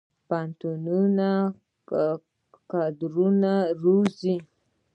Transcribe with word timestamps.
پوهنتونونه 0.27 1.29
کادرونه 2.71 3.55
روزي 3.83 4.37